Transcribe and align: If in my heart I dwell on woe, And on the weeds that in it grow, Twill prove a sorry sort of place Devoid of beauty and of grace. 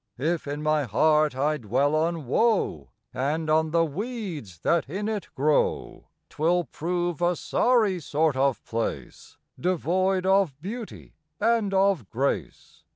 If 0.17 0.47
in 0.47 0.63
my 0.63 0.85
heart 0.85 1.35
I 1.35 1.57
dwell 1.57 1.93
on 1.93 2.25
woe, 2.25 2.89
And 3.13 3.51
on 3.51 3.69
the 3.69 3.85
weeds 3.85 4.57
that 4.61 4.89
in 4.89 5.07
it 5.07 5.27
grow, 5.35 6.07
Twill 6.27 6.63
prove 6.63 7.21
a 7.21 7.35
sorry 7.35 7.99
sort 7.99 8.35
of 8.35 8.65
place 8.65 9.37
Devoid 9.59 10.25
of 10.25 10.59
beauty 10.59 11.13
and 11.39 11.71
of 11.71 12.09
grace. 12.09 12.83